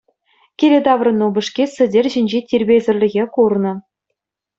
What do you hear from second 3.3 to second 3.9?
курнӑ.